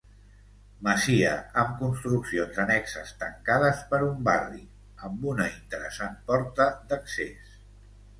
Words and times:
Masia 0.85 1.33
amb 1.63 1.75
construccions 1.81 2.57
annexes 2.63 3.11
tancades 3.19 3.83
per 3.91 3.99
un 4.07 4.15
barri, 4.29 4.63
amb 5.09 5.29
una 5.33 5.47
interessant 5.59 6.17
porta 6.31 6.67
d'accés. 6.93 7.53